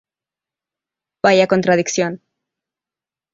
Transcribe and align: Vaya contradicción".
Vaya 1.23 1.45
contradicción". 1.45 2.21